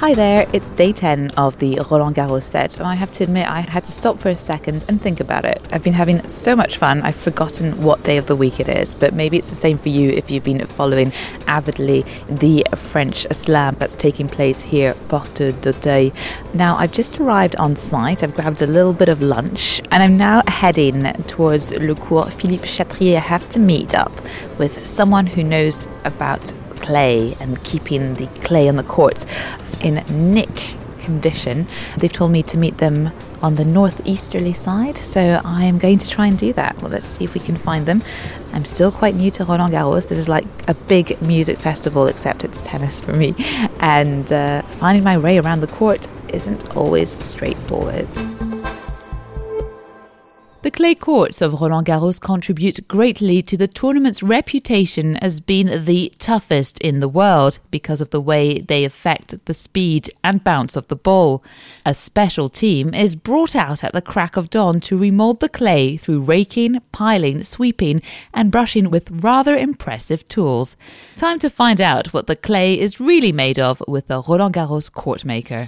[0.00, 3.46] Hi there, it's day 10 of the Roland Garros set, and I have to admit
[3.46, 5.60] I had to stop for a second and think about it.
[5.74, 8.94] I've been having so much fun, I've forgotten what day of the week it is,
[8.94, 11.12] but maybe it's the same for you if you've been following
[11.46, 16.14] avidly the French slam that's taking place here, Porte d'Auteuil.
[16.54, 20.16] Now, I've just arrived on site, I've grabbed a little bit of lunch, and I'm
[20.16, 23.18] now heading towards Le Court Philippe Chatrier.
[23.18, 24.18] I have to meet up
[24.58, 29.26] with someone who knows about clay and keeping the clay on the courts
[29.80, 31.66] in nick condition.
[31.98, 33.10] They've told me to meet them
[33.42, 36.80] on the northeasterly side, so I am going to try and do that.
[36.82, 38.02] Well, let's see if we can find them.
[38.52, 40.08] I'm still quite new to Roland Garros.
[40.08, 43.34] This is like a big music festival, except it's tennis for me,
[43.80, 48.06] and uh, finding my way around the court isn't always straightforward.
[50.62, 56.12] The clay courts of Roland Garros contribute greatly to the tournament's reputation as being the
[56.18, 60.86] toughest in the world because of the way they affect the speed and bounce of
[60.88, 61.42] the ball.
[61.86, 65.96] A special team is brought out at the crack of dawn to remold the clay
[65.96, 68.02] through raking, piling, sweeping,
[68.34, 70.76] and brushing with rather impressive tools.
[71.16, 74.92] Time to find out what the clay is really made of with the Roland Garros
[74.92, 75.66] court maker.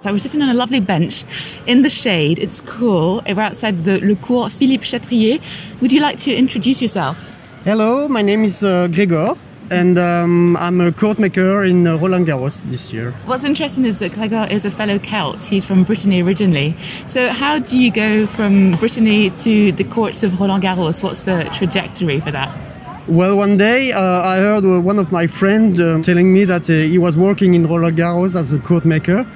[0.00, 1.24] So we're sitting on a lovely bench
[1.66, 2.38] in the shade.
[2.38, 3.20] It's cool.
[3.26, 5.40] We're outside the Le Court Philippe Chatrier.
[5.80, 7.18] Would you like to introduce yourself?
[7.64, 9.34] Hello, my name is uh, Gregor,
[9.70, 13.10] and um, I'm a court maker in uh, Roland Garros this year.
[13.26, 15.42] What's interesting is that Gregor is a fellow Celt.
[15.42, 16.76] He's from Brittany originally.
[17.08, 21.02] So how do you go from Brittany to the courts of Roland Garros?
[21.02, 22.67] What's the trajectory for that?
[23.08, 26.68] Well, one day uh, I heard uh, one of my friends uh, telling me that
[26.68, 29.26] uh, he was working in Roland Garros as a court maker.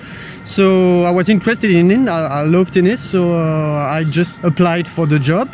[0.45, 2.06] So I was interested in it.
[2.06, 5.51] I, I love tennis, so uh, I just applied for the job.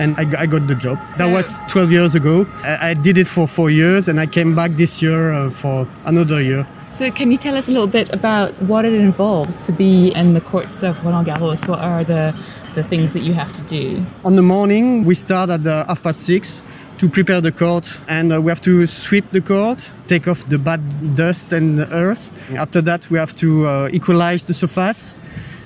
[0.00, 0.98] And I, I got the job.
[1.16, 2.44] That was 12 years ago.
[2.64, 5.86] I, I, did it for four years, and I came back this year uh, for
[6.06, 6.66] another year.
[6.94, 10.34] So, can you tell us a little bit about what it involves to be in
[10.34, 11.68] the courts of Roland Garros?
[11.68, 12.36] What are the,
[12.74, 14.04] the things that you have to do?
[14.24, 16.62] On the morning, we start at half past six
[17.00, 20.58] to prepare the court and uh, we have to sweep the court, take off the
[20.58, 20.82] bad
[21.16, 22.30] dust and earth.
[22.54, 25.16] After that, we have to uh, equalize the surface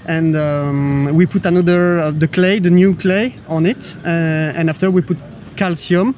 [0.06, 4.70] and um, we put another uh, the clay, the new clay on it, uh, and
[4.70, 5.18] after we put
[5.56, 6.14] calcium.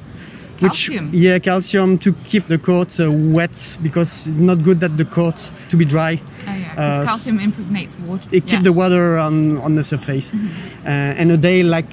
[0.59, 1.11] Which, calcium.
[1.13, 5.51] yeah, calcium to keep the court uh, wet because it's not good that the court
[5.69, 6.21] to be dry.
[6.47, 8.27] Oh, yeah, because calcium impregnates water.
[8.31, 8.49] It yeah.
[8.49, 10.31] keeps the water on, on the surface.
[10.31, 10.87] Mm-hmm.
[10.87, 11.89] and a day like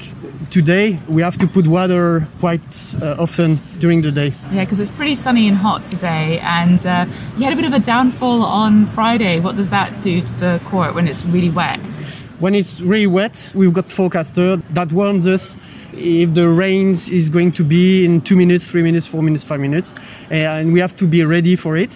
[0.51, 2.61] today we have to put water quite
[3.03, 4.33] uh, often during the day.
[4.53, 7.73] Yeah, because it's pretty sunny and hot today, and uh, you had a bit of
[7.73, 9.41] a downfall on Friday.
[9.41, 11.81] What does that do to the court when it's really wet?
[12.41, 15.57] When it's really wet, we've got forecaster that warns us
[15.93, 19.61] if the rain is going to be in two minutes, three minutes, four minutes, five
[19.61, 19.95] minutes,
[20.31, 21.91] and we have to be ready for it.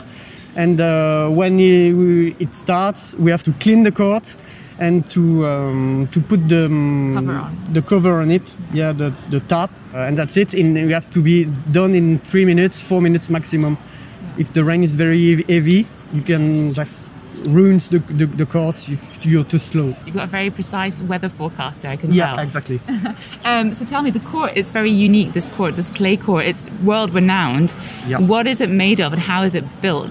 [0.55, 4.35] And uh, when it starts, we have to clean the court
[4.79, 8.43] and to um, to put the um, cover the cover on it.
[8.73, 10.55] Yeah, the the top, uh, and that's it.
[10.55, 13.77] And we have to be done in three minutes, four minutes maximum.
[13.77, 14.43] Yeah.
[14.43, 17.11] If the rain is very heavy, you can just
[17.47, 19.95] ruins the, the, the court if you're too slow.
[20.05, 22.37] You've got a very precise weather forecaster, I can yeah, tell.
[22.37, 22.81] Yeah, exactly.
[23.45, 26.47] um, so tell me, the court, it's very unique, this court, this clay court.
[26.47, 27.75] It's world renowned.
[28.07, 28.19] Yeah.
[28.19, 30.11] What is it made of and how is it built?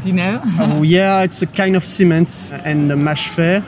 [0.00, 0.40] Do you know?
[0.60, 2.30] oh, yeah, it's a kind of cement
[2.64, 3.64] and a fair.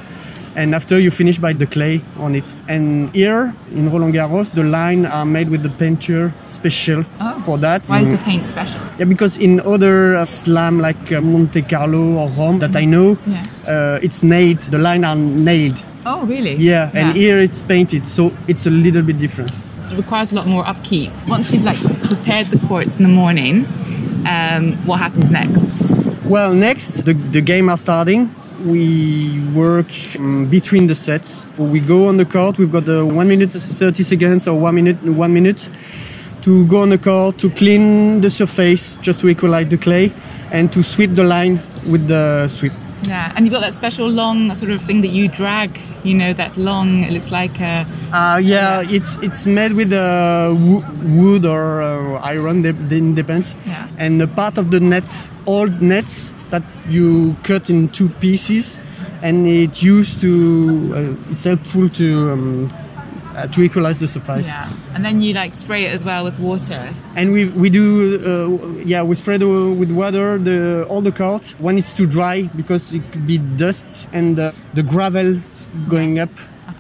[0.54, 2.44] and after you finish by the clay on it.
[2.68, 7.42] And here in Roland Garros, the line are made with the painture special oh.
[7.44, 7.86] for that.
[7.86, 8.80] Why is the paint special?
[8.98, 13.16] Yeah, because in other uh, slam like uh, Monte Carlo or Rome that I know,
[13.26, 13.44] yeah.
[13.66, 14.60] uh, it's nailed.
[14.70, 15.82] The line are nailed.
[16.06, 16.56] Oh, really?
[16.56, 19.50] Yeah, and here it's painted, so it's a little bit different.
[19.90, 21.12] It requires a lot more upkeep.
[21.26, 23.66] Once you've like prepared the courts in the morning,
[24.26, 25.64] um, what happens next?
[26.24, 28.34] Well, next the, the game are starting
[28.64, 31.42] we work um, between the sets.
[31.56, 32.58] We go on the court.
[32.58, 35.68] We've got the one minute thirty seconds or one minute one minute
[36.42, 40.12] to go on the court to clean the surface just to equalize the clay
[40.50, 42.72] and to sweep the line with the sweep.
[43.04, 45.78] Yeah, and you've got that special long sort of thing that you drag.
[46.04, 47.04] You know that long.
[47.04, 47.86] It looks like a.
[48.12, 52.64] Uh, yeah, it's it's made with uh, wood or uh, iron.
[52.64, 53.54] It depends.
[53.66, 53.88] Yeah.
[53.96, 55.08] And the part of the net,
[55.46, 58.76] old nets, that you cut in two pieces
[59.22, 62.72] and it used to uh, it's helpful to um,
[63.36, 64.46] uh, to equalize the surface.
[64.46, 66.94] Yeah, and then you like spray it as well with water.
[67.16, 71.44] And we we do uh, yeah we spray the, with water the all the court
[71.58, 75.40] when it's too dry because it could be dust and uh, the gravel
[75.88, 76.30] going up.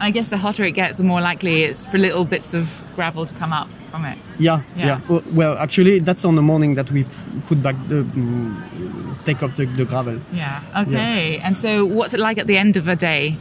[0.02, 3.26] I guess the hotter it gets, the more likely it's for little bits of gravel
[3.26, 4.16] to come up from it.
[4.38, 5.00] Yeah, Yeah.
[5.10, 5.20] yeah.
[5.34, 7.04] Well, actually, that's on the morning that we
[7.46, 10.18] put back the mm, take up the, the gravel.
[10.32, 10.62] Yeah.
[10.86, 11.38] Okay.
[11.38, 13.36] And so, what's it like at the end of a day?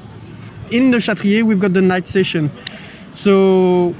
[0.71, 2.51] in the Chatrier, we've got the night session.
[3.11, 3.95] So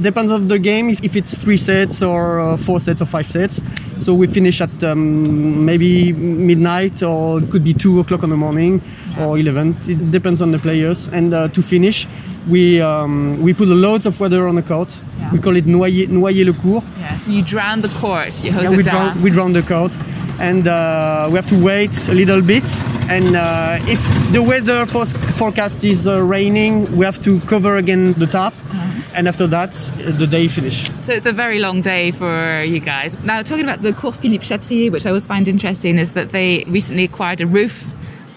[0.00, 3.28] depends on the game if, if it's three sets or uh, four sets or five
[3.30, 3.60] sets.
[4.02, 8.36] So we finish at um, maybe midnight or it could be two o'clock in the
[8.36, 8.82] morning
[9.18, 9.76] or eleven.
[9.88, 11.08] It depends on the players.
[11.08, 12.06] And uh, to finish,
[12.48, 14.88] we um, we put loads of water on the court.
[15.18, 15.32] Yeah.
[15.32, 16.84] We call it noyer, noyer le court.
[16.98, 17.18] Yeah.
[17.18, 18.42] So you drown the court.
[18.44, 19.12] You hose Yeah, it we down.
[19.14, 19.92] drown, we drown the court,
[20.40, 22.64] and uh, we have to wait a little bit.
[23.08, 24.00] And uh, if
[24.32, 28.54] the weather for- forecast is uh, raining, we have to cover again the tap.
[29.14, 30.90] And after that, uh, the day finish.
[31.02, 33.16] So it's a very long day for you guys.
[33.22, 36.64] Now, talking about the Court Philippe Chatrier, which I always find interesting, is that they
[36.66, 37.94] recently acquired a roof.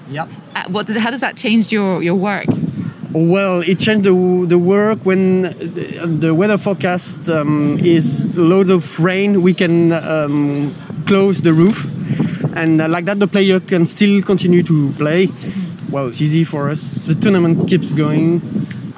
[0.09, 0.27] Yeah.
[0.55, 2.45] Uh, what does, how does that change your, your work?
[3.13, 8.99] Well, it changed the, the work when the, the weather forecast um, is loads of
[8.99, 9.41] rain.
[9.41, 10.75] We can um,
[11.07, 11.85] close the roof,
[12.55, 15.29] and uh, like that, the player can still continue to play.
[15.89, 16.81] Well, it's easy for us.
[17.05, 18.41] The tournament keeps going,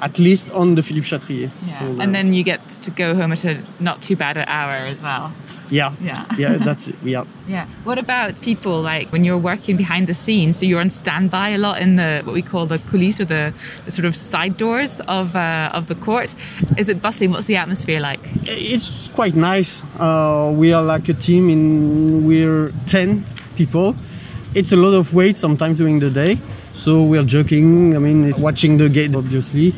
[0.02, 1.50] at least on the Philippe Chatrier.
[1.78, 4.86] So, uh, And then you get to go home at a not too bad hour
[4.86, 5.32] as well.
[5.70, 6.24] yeah, Yeah.
[6.38, 6.96] yeah, that's it.
[7.04, 7.24] Yeah.
[7.46, 7.66] Yeah.
[7.84, 10.56] What about people like when you're working behind the scenes?
[10.58, 13.52] So you're on standby a lot in the what we call the coulisses or the,
[13.84, 16.34] the sort of side doors of uh, of the court.
[16.76, 17.30] Is it bustling?
[17.30, 18.20] What's the atmosphere like?
[18.46, 19.82] It's quite nice.
[19.98, 23.24] Uh, we are like a team in we're 10
[23.56, 23.94] people.
[24.54, 26.38] It's a lot of weight sometimes during the day.
[26.74, 27.94] So we're joking.
[27.94, 29.74] I mean, watching the gate, obviously.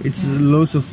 [0.00, 0.86] It's lots of,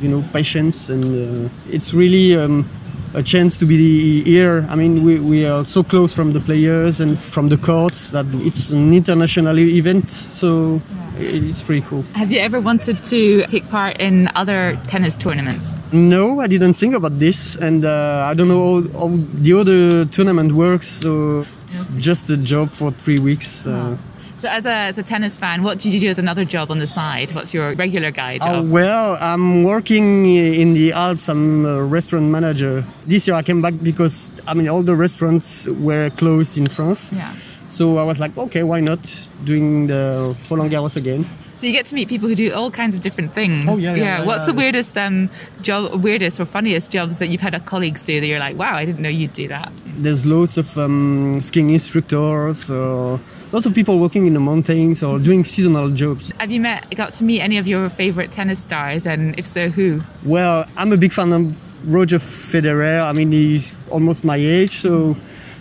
[0.00, 2.68] you know, patience and uh, it's really um,
[3.14, 4.66] a chance to be here.
[4.68, 8.26] I mean, we, we are so close from the players and from the courts that
[8.34, 10.10] it's an international event.
[10.10, 10.80] So
[11.18, 12.02] it's pretty cool.
[12.14, 15.66] Have you ever wanted to take part in other tennis tournaments?
[15.92, 20.06] No, I didn't think about this, and uh, I don't know how, how the other
[20.06, 20.88] tournament works.
[20.88, 23.66] So it's just a job for three weeks.
[23.66, 23.98] Uh,
[24.42, 26.80] So as a, as a tennis fan, what do you do as another job on
[26.80, 27.30] the side?
[27.30, 28.70] What's your regular guy uh, job?
[28.70, 31.28] well, I'm working in the Alps.
[31.28, 32.84] I'm a restaurant manager.
[33.06, 37.08] This year I came back because I mean all the restaurants were closed in France.
[37.12, 37.36] yeah.
[37.70, 38.98] So I was like, okay, why not
[39.44, 41.24] doing the Roland Garros again?
[41.62, 43.66] So you get to meet people who do all kinds of different things.
[43.68, 44.56] Oh, yeah, yeah, yeah, What's yeah, the yeah.
[44.56, 45.30] weirdest um,
[45.60, 48.74] job, weirdest or funniest jobs that you've had a colleagues do that you're like, wow,
[48.74, 49.70] I didn't know you'd do that.
[49.98, 53.20] There's loads of um, skiing instructors, or
[53.52, 56.32] lots of people working in the mountains or doing seasonal jobs.
[56.40, 59.68] Have you met, got to meet any of your favorite tennis stars, and if so,
[59.68, 60.02] who?
[60.24, 63.00] Well, I'm a big fan of Roger Federer.
[63.08, 65.16] I mean, he's almost my age, so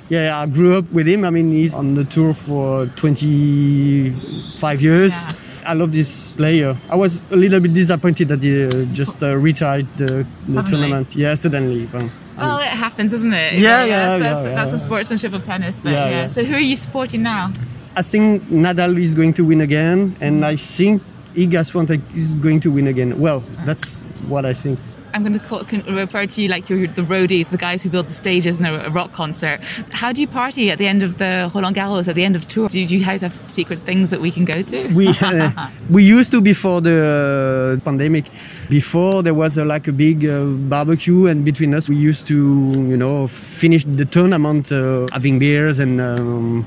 [0.10, 1.24] yeah, I grew up with him.
[1.26, 5.12] I mean, he's on the tour for 25 years.
[5.12, 5.36] Yeah.
[5.66, 6.76] I love this player.
[6.90, 11.16] I was a little bit disappointed that he uh, just uh, retired the, the tournament.
[11.16, 11.88] Yeah, suddenly.
[11.94, 13.54] Well, Well, it happens, isn't it?
[13.54, 15.76] Yeah, know, yeah, that's, yeah, that's, yeah, that's the sportsmanship of tennis.
[15.82, 16.28] But Yeah, yeah, yeah.
[16.28, 17.52] So who are you supporting now?
[17.96, 21.04] I think Nadal is going to win again, and I think
[21.36, 23.20] Iga Swiatek is going to win again.
[23.20, 24.80] Well, that's what I think.
[25.14, 25.64] I'm going to call,
[25.94, 28.86] refer to you like you're the roadies, the guys who build the stages in a,
[28.86, 29.60] a rock concert.
[29.92, 32.48] How do you party at the end of the Roland Garros, at the end of
[32.48, 32.70] tour?
[32.70, 34.88] Do you guys have secret things that we can go to?
[34.94, 38.26] we uh, we used to before the uh, pandemic.
[38.70, 42.36] Before there was uh, like a big uh, barbecue, and between us we used to
[42.36, 46.00] you know finish the tournament uh, having beers and.
[46.00, 46.66] Um,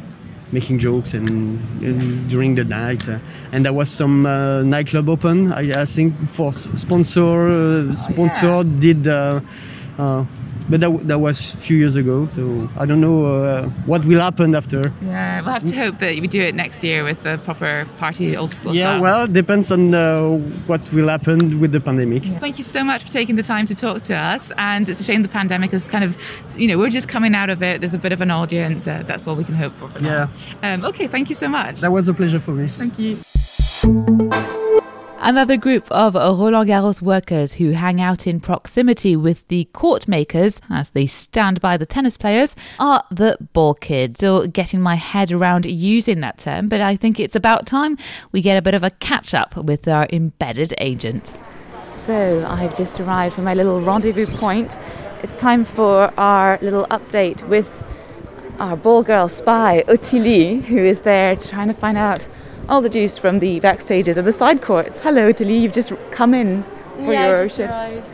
[0.55, 1.29] making jokes and,
[1.83, 3.19] and during the night uh,
[3.53, 5.53] and there was some uh, nightclub open.
[5.53, 9.41] I, I think for sponsor uh, sponsor did uh,
[9.99, 10.25] uh,
[10.69, 14.21] but that, that was a few years ago so I don't know uh, what will
[14.21, 17.39] happen after Yeah, we'll have to hope that we do it next year with the
[17.45, 19.03] proper party, old school Yeah, style.
[19.03, 20.31] well, depends on uh,
[20.67, 22.23] what will happen with the pandemic.
[22.41, 24.51] Thank you so much for taking the time to talk to us.
[24.57, 26.17] And it's a shame the pandemic is kind of,
[26.57, 27.81] you know, we're just coming out of it.
[27.81, 28.87] There's a bit of an audience.
[28.87, 29.89] Uh, that's all we can hope for.
[29.89, 30.31] for now.
[30.63, 31.81] Um, okay, thank you so much.
[31.81, 32.69] That was a pleasure for me.
[32.69, 34.54] Thank you.
[35.27, 40.61] Another group of Roland Garros workers who hang out in proximity with the court makers
[40.69, 44.17] as they stand by the tennis players are the ball kids.
[44.17, 47.97] Still getting my head around using that term, but I think it's about time
[48.33, 51.39] we get a bit of a catch up with our embedded agent.
[51.89, 54.77] So I've just arrived from my little rendezvous point.
[55.23, 57.83] It's time for our little update with
[58.59, 62.29] our ball girl spy, Ottilie, who is there trying to find out
[62.69, 65.01] all the juice from the backstages or the side courts.
[65.01, 66.65] Hello, Ottilie, you've just come in.
[66.97, 67.75] for yeah, your shift.
[67.75, 68.09] arrived.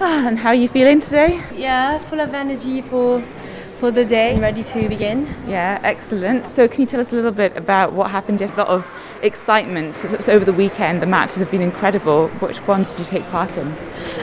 [0.00, 1.42] Ah, and how are you feeling today?
[1.54, 3.24] Yeah, full of energy for
[3.76, 4.38] for the day.
[4.38, 5.34] Ready to begin.
[5.46, 6.46] Yeah, excellent.
[6.46, 8.38] So, can you tell us a little bit about what happened?
[8.38, 8.86] Just a lot of
[9.22, 11.00] excitement so, so over the weekend.
[11.00, 12.28] The matches have been incredible.
[12.40, 13.74] Which ones did you take part in?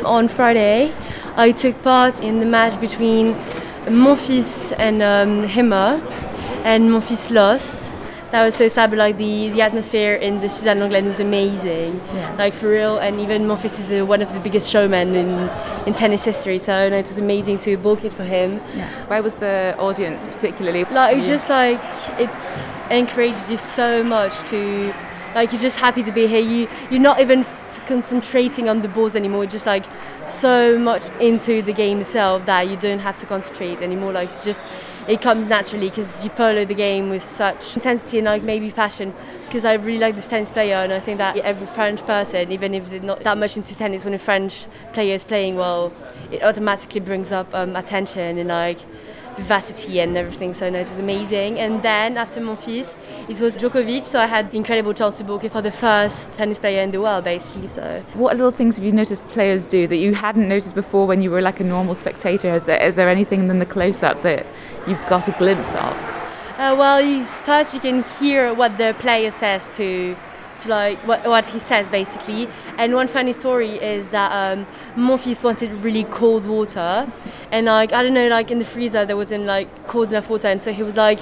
[0.06, 0.94] On Friday,
[1.36, 3.34] I took part in the match between
[3.86, 6.00] Monfils and um, Ymer,
[6.64, 7.93] and Monfils lost.
[8.34, 12.02] That was so sad, but like the, the atmosphere in the Suzanne Lenglen was amazing,
[12.16, 12.34] Yeah.
[12.36, 12.98] like for real.
[12.98, 15.30] And even Monfils is uh, one of the biggest showmen in,
[15.86, 18.58] in tennis history, so no, it was amazing to bulk it for him.
[19.06, 20.84] Where was the audience particularly?
[20.86, 21.80] Like it's just like
[22.20, 24.92] it's encourages you so much to
[25.36, 26.42] like you're just happy to be here.
[26.42, 27.46] You you're not even
[27.86, 29.46] concentrating on the balls anymore.
[29.46, 29.86] Just like
[30.28, 34.12] so much into the game itself that you don't have to concentrate anymore.
[34.12, 34.64] Like it's just
[35.08, 39.14] it comes naturally because you follow the game with such intensity and like maybe passion.
[39.46, 42.74] Because I really like this tennis player, and I think that every French person, even
[42.74, 45.94] if they're not that much into tennis, when a French player is playing well,
[46.32, 48.80] it automatically brings up um, attention and like
[49.36, 50.54] vivacity and everything.
[50.54, 51.60] So no, it was amazing.
[51.60, 52.96] And then after Monfils,
[53.30, 54.06] it was Djokovic.
[54.06, 56.92] So I had the incredible chance to book it for the first tennis player in
[56.92, 57.68] the world, basically.
[57.68, 61.22] So What little things have you noticed players do that you hadn't noticed before when
[61.22, 62.54] you were like a normal spectator?
[62.54, 64.46] Is there, is there anything in the close up that
[64.88, 65.96] you've got a glimpse of?
[66.58, 70.16] Uh, well, you, first you can hear what the player says to,
[70.58, 72.48] to like what, what he says basically.
[72.78, 77.12] And one funny story is that um, Monfils wanted really cold water,
[77.52, 80.48] and like I don't know, like in the freezer there wasn't like cold enough water,
[80.48, 81.20] and so he was like,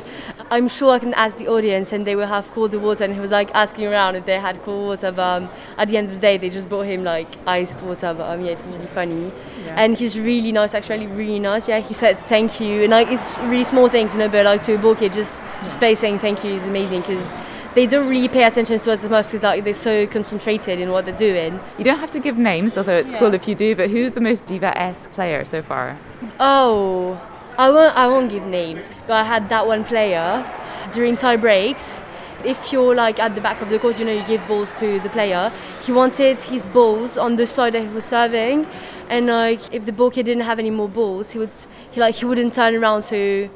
[0.49, 3.19] "I'm sure I can ask the audience, and they will have colder water." And he
[3.19, 6.15] was like asking around if they had cold water, but um, at the end of
[6.15, 8.13] the day they just brought him like iced water.
[8.13, 9.31] But um, yeah, it was really funny,
[9.67, 11.67] and he's really nice, actually really nice.
[11.67, 14.61] Yeah, he said thank you, and like it's really small things, you know, but like
[14.63, 17.29] to a book, it just just by saying thank you is amazing because
[17.75, 20.91] they don't really pay attention to us as much because like, they're so concentrated in
[20.91, 21.59] what they're doing.
[21.77, 24.21] You don't have to give names, although it's cool if you do, but who's the
[24.21, 25.97] most diva esque player so far?
[26.39, 27.19] Oh,
[27.57, 27.95] I won't.
[27.97, 28.89] I won't give names.
[29.07, 30.45] But I had that one player
[30.91, 32.01] during tie breaks.
[32.43, 34.99] If you're like at the back of the court, you know you give balls to
[34.99, 35.51] the player.
[35.83, 38.65] He wanted his balls on the side that he was serving,
[39.09, 41.51] and like if the ball kid didn't have any more balls, he would
[41.91, 43.49] he like he wouldn't turn around to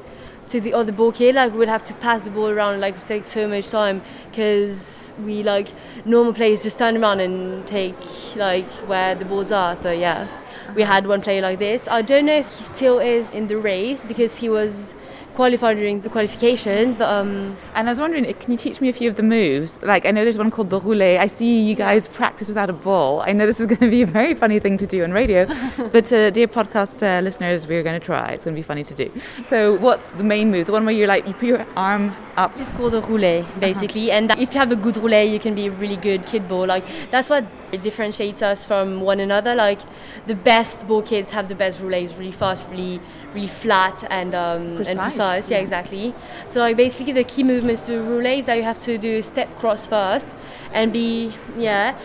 [0.48, 1.34] to the other ball kid.
[1.34, 5.14] Like we would have to pass the ball around, like take so much time because
[5.24, 5.68] we like
[6.04, 7.96] normal players just turn around and take
[8.36, 9.76] like where the balls are.
[9.76, 10.28] So yeah,
[10.74, 11.88] we had one player like this.
[11.88, 14.94] I don't know if he still is in the race because he was
[15.36, 18.92] qualified during the qualifications, but um, And I was wondering, can you teach me a
[18.92, 19.82] few of the moves?
[19.82, 21.18] Like, I know there's one called the roulé.
[21.18, 23.20] I see you guys practice without a ball.
[23.20, 25.46] I know this is going to be a very funny thing to do on radio,
[25.92, 28.32] but uh, dear podcast uh, listeners, we're going to try.
[28.32, 29.12] It's going to be funny to do.
[29.48, 30.66] So, what's the main move?
[30.66, 32.52] The one where you're like, you put your arm up.
[32.58, 34.10] It's called a roulé, basically.
[34.10, 36.66] And if you have a good roulé, you can be a really good kid ball.
[36.66, 39.54] Like that's what differentiates us from one another.
[39.54, 39.80] Like
[40.26, 43.00] the best ball kids have the best roulés, really fast, really,
[43.32, 45.50] really flat and um, and Precise, precise.
[45.50, 45.62] Yeah, yeah.
[45.62, 46.14] exactly.
[46.48, 49.54] So like basically, the key movements to roulé is that you have to do step
[49.56, 50.30] cross first
[50.72, 51.98] and be yeah.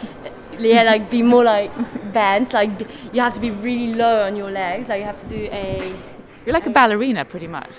[0.59, 1.71] Yeah, like be more like
[2.13, 2.53] bent.
[2.53, 4.89] Like be- you have to be really low on your legs.
[4.89, 5.93] Like you have to do a
[6.45, 7.77] You're like a ballerina, pretty much.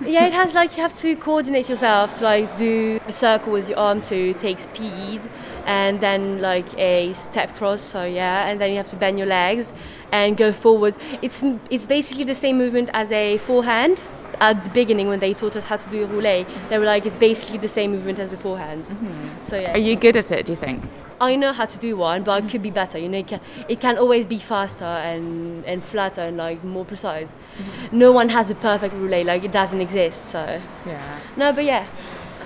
[0.00, 3.68] yeah, it has like you have to coordinate yourself to like do a circle with
[3.68, 5.22] your arm to take speed,
[5.66, 7.80] and then like a step cross.
[7.80, 9.72] So yeah, and then you have to bend your legs
[10.12, 10.96] and go forward.
[11.22, 14.00] It's it's basically the same movement as a forehand.
[14.42, 17.04] At the beginning, when they taught us how to do a roulé, they were like,
[17.04, 18.84] it's basically the same movement as the forehand.
[18.84, 19.44] Mm-hmm.
[19.44, 20.82] So yeah, Are you good at it, do you think?
[21.20, 22.96] I know how to do one, but I could be better.
[22.96, 26.86] You know, it can, it can always be faster and, and flatter and like more
[26.86, 27.32] precise.
[27.34, 27.98] Mm-hmm.
[27.98, 30.30] No one has a perfect roulé, like it doesn't exist.
[30.30, 31.18] So Yeah.
[31.36, 31.84] no, but yeah,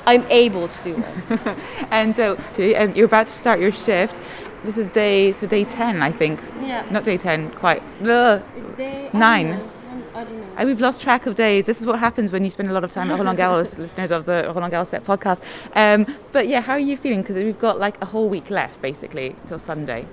[0.06, 1.56] I'm able to do one.
[1.90, 4.20] And so, and you're about to start your shift.
[4.64, 6.40] This is day, so day 10, I think.
[6.60, 6.86] Yeah.
[6.90, 7.82] Not day 10, quite.
[8.02, 8.42] Ugh.
[8.56, 9.46] It's day Nine.
[9.46, 9.70] I don't know.
[10.14, 10.62] I don't know.
[10.62, 11.66] Uh, We've lost track of days.
[11.66, 14.10] This is what happens when you spend a lot of time at Roland Garros, listeners
[14.10, 15.42] of the Roland Garros Set podcast.
[15.74, 17.20] Um, but yeah, how are you feeling?
[17.20, 20.06] Because we've got like a whole week left, basically, till Sunday.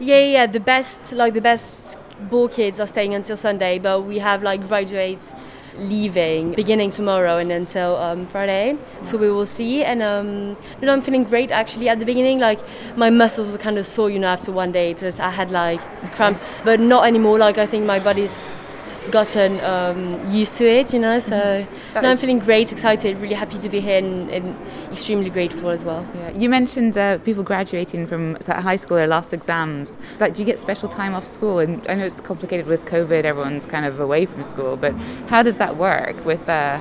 [0.00, 0.46] Yeah, yeah, yeah.
[0.46, 1.98] The best, like the best
[2.30, 5.34] ball kids are staying until Sunday, but we have like graduates
[5.78, 8.76] leaving beginning tomorrow and until um, Friday.
[9.02, 9.84] So we will see.
[9.84, 11.88] And um, you know, I'm feeling great actually.
[11.88, 12.60] At the beginning, like
[12.96, 14.94] my muscles were kind of sore, you know, after one day.
[14.94, 15.80] Just I had like
[16.14, 17.38] cramps, but not anymore.
[17.38, 18.65] Like I think my body's
[19.10, 21.18] gotten um, used to it, you know.
[21.18, 24.56] So That now I'm feeling great, excited, really happy to be here, and, and
[24.92, 26.06] extremely grateful as well.
[26.14, 26.30] Yeah.
[26.30, 29.98] You mentioned uh, people graduating from high school, their last exams.
[30.20, 31.58] Like, do you get special time off school?
[31.58, 34.92] And I know it's complicated with COVID, everyone's kind of away from school, but
[35.28, 36.80] how does that work with uh,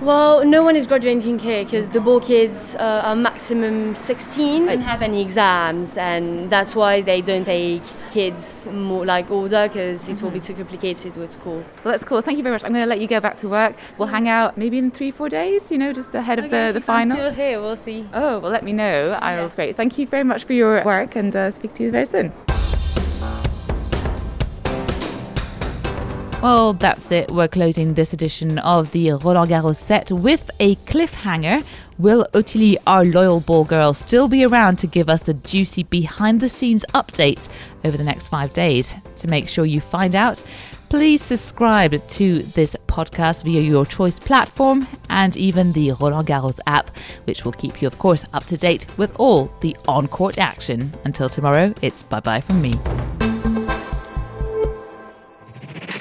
[0.00, 4.82] Well, no one is graduating here because the ball kids uh, are maximum 16 and
[4.82, 10.20] have any exams, and that's why they don't take kids more like older because it
[10.22, 11.64] will be too complicated with school.
[11.84, 12.20] Well, that's cool.
[12.20, 12.64] Thank you very much.
[12.64, 13.76] I'm going to let you go back to work.
[13.96, 16.80] We'll hang out maybe in three, four days, you know, just ahead of the, the
[16.80, 17.16] final.
[17.16, 18.06] still here, we'll see.
[18.12, 19.18] Oh, well, let me know.
[19.20, 19.76] I'll great.
[19.76, 22.32] Thank you very much for your work and uh, speak to you very soon.
[26.42, 27.30] Well, that's it.
[27.30, 31.64] We're closing this edition of the Roland Garros set with a cliffhanger.
[32.00, 36.40] Will Ottilie, our loyal ball girl, still be around to give us the juicy behind
[36.40, 37.48] the scenes updates
[37.84, 38.96] over the next five days?
[39.18, 40.42] To make sure you find out,
[40.88, 46.90] please subscribe to this podcast via your choice platform and even the Roland Garros app,
[47.24, 50.92] which will keep you, of course, up to date with all the on court action.
[51.04, 52.72] Until tomorrow, it's bye bye from me.